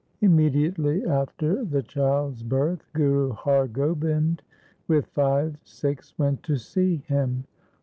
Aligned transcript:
Immediately 0.21 1.05
after 1.05 1.63
the 1.63 1.83
child's 1.83 2.41
birth 2.41 2.87
Guru 2.93 3.33
Har 3.33 3.67
Gobind 3.67 4.41
with 4.87 5.05
five 5.05 5.57
Sikhs 5.63 6.17
went 6.17 6.41
to 6.41 6.57
see 6.57 7.03
him. 7.07 7.43